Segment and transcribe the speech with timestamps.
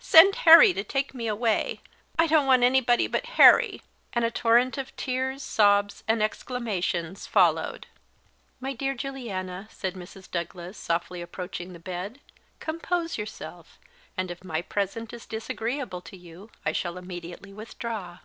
[0.00, 1.82] "Send Harry to take me away;
[2.18, 3.80] I don't want anybody but Harry!"
[4.12, 7.86] and a torrent of tears, sobs, and exclamations followed.
[8.58, 10.28] "My dear Lady Juliana," said Mrs.
[10.28, 12.18] Douglas, softly approaching the bed,
[12.58, 13.78] "compose yourself;
[14.16, 18.18] and if my presence is disagreeable to you I shall immediately withdraw."